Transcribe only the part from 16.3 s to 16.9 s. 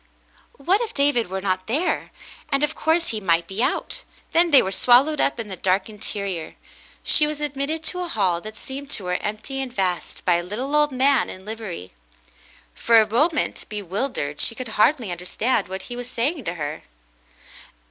to her.